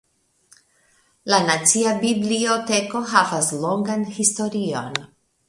[1.33, 4.99] La Nacia Biblioteko havas longan historion.